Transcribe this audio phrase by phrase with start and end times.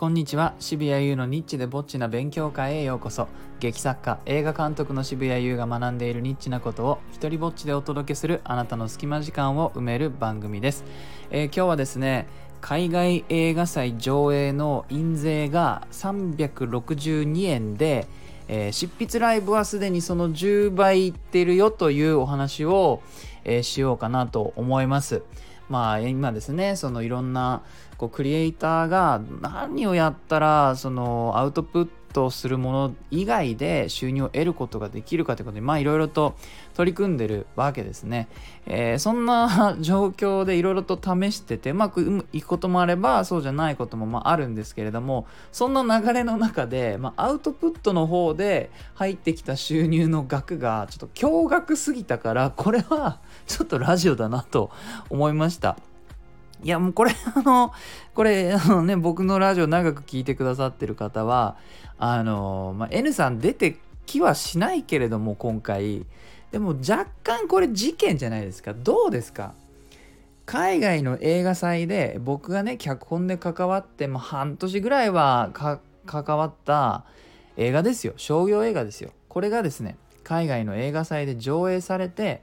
[0.00, 0.54] こんにちは。
[0.58, 3.28] 渋谷優のニッチでぼっちな勉強会へようこそ。
[3.58, 10.84] 劇作家映画監督の渋谷優が学んでいるニッチなことを一人ぼっちでお届けするあなたの隙間時間を埋める番組です、
[11.30, 12.28] えー今日はですね
[12.62, 18.06] 海外映画祭上映の印税が362円で、
[18.48, 23.02] えー執筆ライブはすでにその10倍いってるよというお話を、
[23.44, 25.22] えーしようかなと思います。
[25.70, 27.62] まあ今ですねそのいろんな
[27.96, 36.34] こうクリエイターが何をやったらそのアウトプットするもの以外で収入を得ることができるかということでまあいろいろと
[36.74, 38.28] 取り組んでるわけですね、
[38.66, 54.70] えーそんな 状況でいろいろと試しててうまくいくこともあればそうじゃないこともまああるんですけれどもそんな流れの中で、まあ、アウトプットの方で入ってきた収入の額がちょっと驚愕すぎたからこれはちょっとラジオだなと
[55.08, 55.76] 思いました。
[56.62, 57.72] いやもうこれ あの
[58.14, 61.56] これ あのね僕のラジオ長く聞いてくださってる方は
[61.98, 63.76] あの、まあ、N さん出て
[64.06, 66.04] きはしないけれども今回
[66.52, 68.74] でも若干これ事件じゃないですか。
[68.74, 69.54] どうですか？
[70.46, 75.50] 海外の映画祭で僕がね脚本で関わってもう半年ぐらいは
[76.06, 77.04] 関わった
[77.56, 78.14] 映画ですよ。
[78.16, 79.10] 商業映画ですよ。
[79.28, 82.42] これがですね海外の映画祭で上映されて、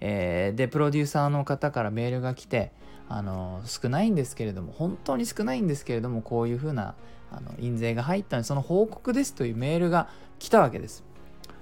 [0.00, 2.72] えーでプロデューサーの方からメールが来て
[3.08, 6.94] あの少ないんですけれども本当に少ないんですけれどもこういうふうな
[7.30, 11.04] あの印税が入ったのでその報告ですというメールが来たわけです。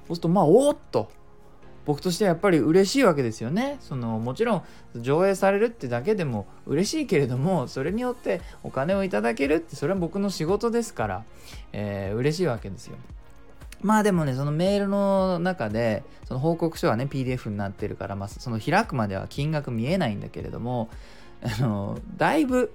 [0.06, 1.10] そうするとまあおっと
[1.86, 3.76] 僕としてはやっぱり嬉しいわけですよね。
[3.80, 4.62] そのもちろん
[4.96, 11.24] 上映されるってだけでも嬉しいけれどもそれによってお金をいただけるってそれは僕の仕事ですから、
[11.72, 12.96] えー嬉しいわけですよ。
[13.82, 20.88] まあでもねそのメールの中でその報告書はね PDF になってるから、まあ、その開くまでは金額見えないんだけれども
[21.42, 22.72] あのだいぶ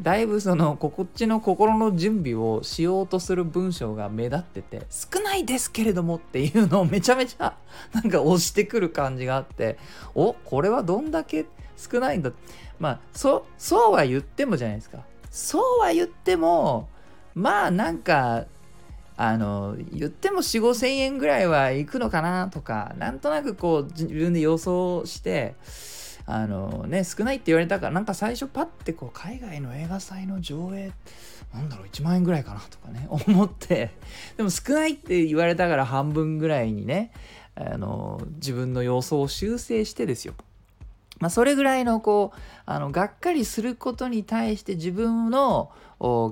[0.00, 7.56] だいぶそのこっちの心の準備をしようとする文章が目立ってて少ないですけれどもっていうのをめちゃめちゃ
[7.94, 9.78] なんか押してくる感じがあって
[10.14, 12.32] おこれはどんだけ少ないんだ
[12.80, 14.98] まあそそうは言ってもじゃないですか。
[15.30, 16.88] そうは言っても
[17.34, 18.46] まあなんか
[19.16, 25.54] あの言っても4 5千円ぐらいはいくのかなとかなんとなくこう自分で予想して
[26.26, 30.92] あのね少ないって言われたからなんか最初パッてこう海外の映画祭の上映
[31.52, 33.90] なんだろう1万円ぐらいかなとかね 思って。
[34.36, 37.12] でも少ないって言われたから半分ぐらいにね
[37.54, 40.34] あの自分の予想を修正してですよ。
[41.18, 45.70] まあ、それぐらいのこうあのがっかりすることに対して自分の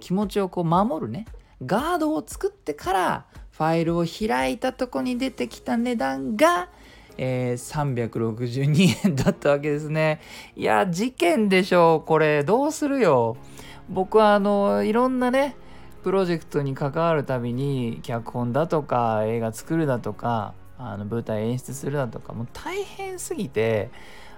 [0.01, 1.27] 気持ちをこう守るね
[1.65, 6.71] ガードを作ってからファイルを開いたとこに出てきた値段が、
[7.23, 10.21] えー362円だったわけですね。
[10.57, 13.37] いや事件でしょうこれどうするよ。
[13.91, 15.55] 僕はあのいろんなね
[16.03, 23.91] プロジェクトに関わるたびに脚本だとか映画作るだとかあの舞台演出するだとかもう大変すぎて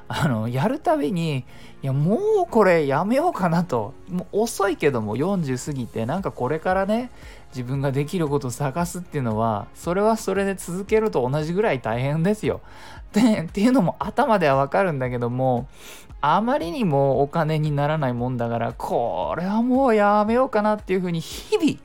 [0.08, 1.44] あのやるたびに
[1.82, 7.12] いやもうこれやめようかなともう遅いけども40過ぎてなんかこれからね
[7.54, 12.60] 自分ができることを探すっていうのはそれはそれで続けると同じぐらい大変ですよ。
[13.12, 15.68] でっていうのも頭ではわかるんだけども
[16.22, 21.78] あまりにもお金にならないもんだからこれはもうやめようかなっていうふうに日々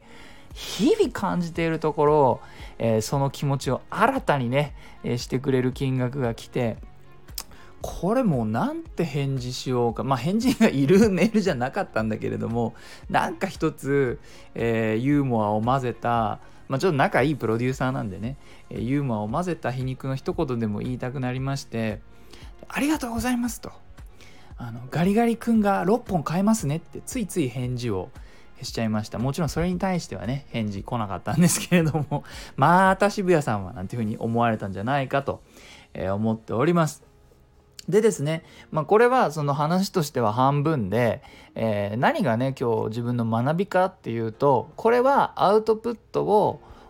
[0.53, 2.39] 日々感じているところを、
[2.79, 4.73] えーその気持ちを新たにね、
[5.03, 6.77] えーしてくれる金額が来て
[7.81, 10.03] これもうなんて返事しようか。
[10.03, 12.73] まあ返事がいる メールじゃなかったんだけれども
[13.09, 14.19] なんか一つ、
[14.55, 18.37] えーユーモアを混ぜたまあちょっと仲いいプロデューサーなんでね、
[18.69, 22.01] えーユーモアを混ぜた皮肉の一言でも言いたくなりまして
[22.67, 23.71] ありがとうございますと。
[24.59, 28.09] あのガリガリ君が6本買えますねってついつい返事を
[28.63, 29.19] しちゃいました。
[29.19, 32.23] もちろんそれに対してはね返事来なかったんですけれども
[32.55, 35.43] また渋谷さんはなんていうふうに思われたんじゃないかと、
[35.93, 37.06] え思っております。
[37.87, 41.21] でですね、まあ、これはその話としては半分で、
[41.55, 46.23] えー何がね今日自分の学びかっていうとこれはアウトプット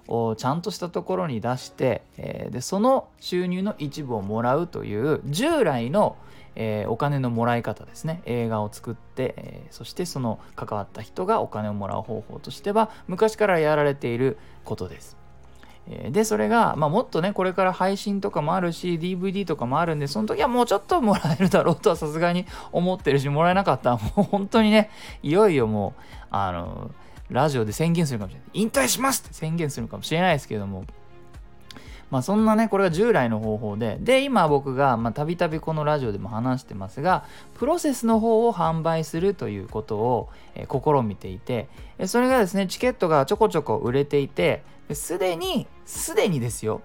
[0.08, 6.18] をちゃんとしたところに出して、えーでその収入の一部をもらうという従来の、
[6.56, 15.27] えーお金のもらい方ですね映画を作って、えーそしてその関わった人がお金をもらう方法としては昔からやられていることです。
[16.12, 24.90] でそれが、まあ、もっとねこれから配信とかもあるし DVD とかもあるんでその時はもうちょっともらえるだろうとはさすがに思ってるしもらえなかったらもう本当にね
[25.24, 26.92] いよいよもうあの
[27.30, 28.50] ラジオで宣言するかもしれない。
[28.54, 30.86] 引退しますって宣言するかもしれないですけども
[32.10, 37.26] まあそんなねこれが従来の方法でで今僕がたびたびこのラジオでも話してますが
[37.56, 41.68] プロセスの方を販売するということを、えー、試みていて
[42.06, 44.64] それがですねチケットがちょこちょこ売れていて
[44.94, 46.82] すでにすでにですよ。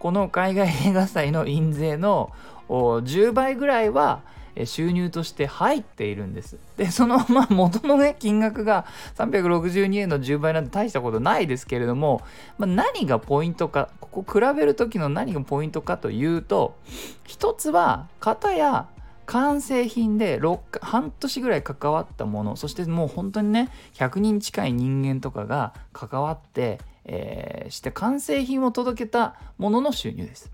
[0.00, 2.30] この海外映画祭の印税の
[2.68, 4.20] 10倍ぐらいは
[4.64, 6.56] 収入として入っているんです。
[6.76, 8.86] で、そのまあ元のね、金額が
[9.16, 12.22] 362円の10倍なんて大したことないですけれども、
[12.58, 16.76] まあ、何がポイントか、ここ比べる時の何がポイントかというと、
[17.24, 18.88] 一つは、型や
[19.26, 30.53] 完成品で6半年ぐらい関わったものそしてもう本当にね100人近い人間とかが関わって、えー、して完成品を届けたものの収入です。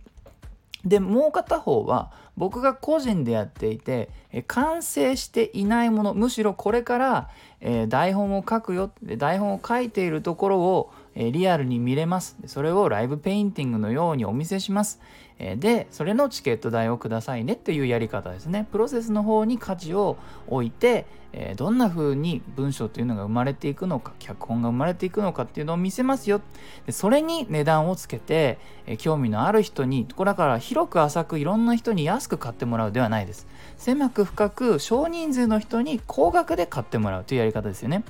[0.84, 4.08] でもう片方は僕が個人でやっていて
[4.46, 7.28] 完成していないものむしろこれから、
[7.60, 12.36] え、台本を書くよ台本を書いているところを、え、リアルに見れます。
[12.46, 15.00] それをライブペインティングのようにお見せします、
[15.38, 18.66] え、でそれのチケット代をくださいねっていうやり方ですね。
[18.72, 20.16] プロセスの方に価値を
[20.46, 26.40] 置いて、えどんな風に文章というのが生まれていくのか脚本が生まれていくのかっていうのを見せますよ。
[26.86, 33.46] でそれに値段をつけて、え興味のある人にこれだから広く浅くいろんな人に安く買ってもらうではないです。
[33.76, 38.04] 狭く深く少人数の人に高額で買ってもらうというやり方ですよね、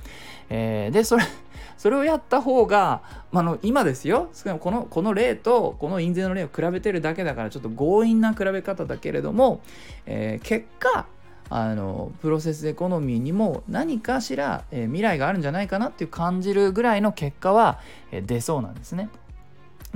[0.49, 1.23] えー、でそれ
[1.77, 3.01] それをやった方が、
[3.31, 4.29] まあの今ですよ。
[4.59, 9.61] このこの例とこの印税の例を比べてるだけだからちょっと強引な比べ方だけれども、
[10.05, 11.05] え、結果
[11.53, 17.79] あのプロセスエコノミーにも何かしら、え、未来があるんじゃないかなっていう感じるぐらいの結果は、
[18.13, 19.09] え、出そうなんですね。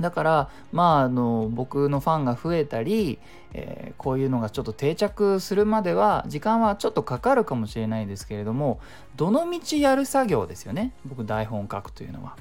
[0.00, 3.18] だからまああの僕のファンが増えたり、
[3.54, 8.80] えー、こういうのがちょっと定着するまでは時間はちょっとかかるかもしれないですけれども
[9.16, 12.36] どのみちやる作業ですよね僕台本書くというのは。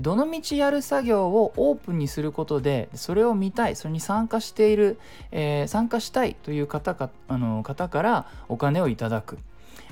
[0.00, 4.98] どのみちやる作業をオープンにすることでそれを見たいそれに参加している、
[5.30, 9.38] えー、参加したいという方かあの方からお金をいただく。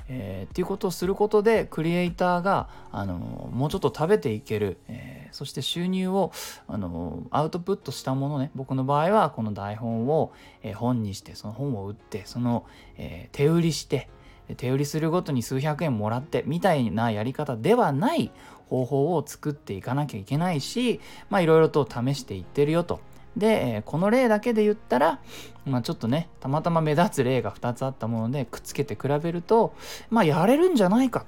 [0.09, 3.15] えー、っていうことをすることでクリエイターがあの
[3.53, 6.31] もうちょっと食べていける、えー、そして収入を
[6.67, 12.65] あのアウトプットしたものね僕の場合はこの台本を、えー、本にしてその本を売ってその、
[12.97, 14.09] え手売りして
[14.57, 18.31] 手売りするごとに数百円もらってみたいなやり方ではない
[18.67, 20.99] 方法を作っていかなきゃいけないし
[21.29, 22.99] まあいろいろと試していってるよと。
[23.37, 25.19] で、この例だけで言ったら、
[25.65, 29.73] まあ、ちょっとねたまたま目立つ例が2つあったものでくっつけて比べると
[30.09, 31.25] まあやれるんじゃないか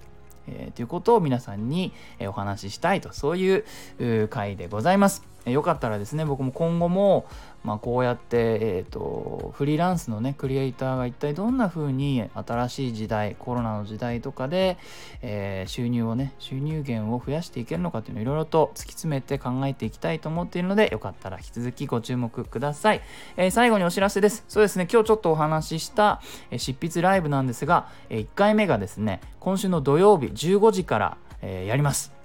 [0.48, 5.35] えー、ということを皆さんに、えお話ししたいとそういう回でございます。
[5.46, 7.28] よかったらですね僕も今後も、
[7.64, 14.78] まあ、こうやって、えーと、フリーランスのねクリエイターが一体どんな風に新しい時代コロナの時代とかで、
[15.22, 23.02] えー、収入をね収入源を増やしていけるのかっていうのをいろいろと突き詰めて考えていきたいと思っているのでよかったら引き続きご注目ください、
[23.38, 24.44] えー、最後にお知らせです。
[24.48, 26.22] そうですね今日ちょっとお話しした、
[26.52, 32.16] えー、執筆ライブなんですが、え1回目がですね今週の土曜日15時から、えやります。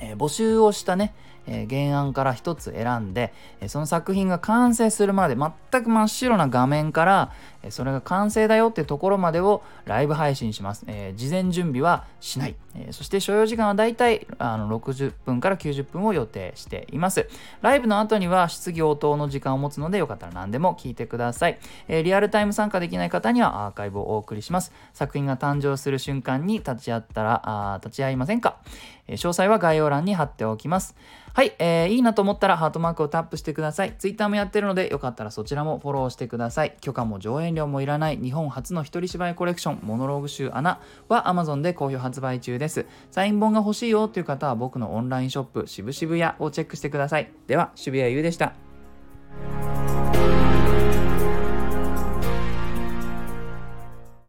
[0.00, 1.14] え、募集をしたね、
[1.46, 7.32] えー、原案から一つ選んで、え、その作品が完成するまで全く真っ白な画面から、
[7.70, 10.84] それが完成だよっていうところまでをライブ配信します。
[10.86, 12.56] え事前準備はしない。
[12.74, 17.28] えそして所要時間はだいたいあの60分から90分を予定しています。
[17.62, 21.58] ライブの後には質疑応答の時間を持つのでよかったら何でも聞いてください。
[21.88, 24.72] えリアルタイム参加できない方にはアーカイブをお送りします。
[24.92, 28.58] 作品が誕生する瞬間に立ち会ったらあ立ち会いませんか、
[29.06, 30.96] え詳細は概要欄に貼っておきます。
[31.34, 33.94] はい、えー、いいなと思ったらハートマークをタップしてください。
[33.98, 36.76] Twitter もやってるので、よかったらそちらもフォローしてください。
[36.80, 42.86] 許可も上演料もいらない日本初の一人芝居コレクション、モノローグ集穴は Amazon で好評発売中です。
[43.12, 47.30] サイン本が欲しいよという方は僕のオンラインショップ、渋々屋をチェックしてください。
[47.46, 48.54] では、渋谷優でした。